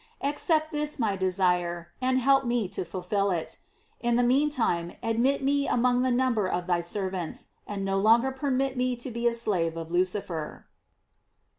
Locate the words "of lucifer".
9.77-10.65